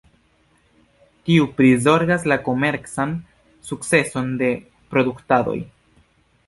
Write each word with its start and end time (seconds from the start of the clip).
Tiu 1.29 1.45
prizorgas 1.59 2.25
la 2.33 2.39
komercan 2.47 3.15
sukceson 3.69 4.35
de 4.43 4.53
produktadoj. 4.95 5.57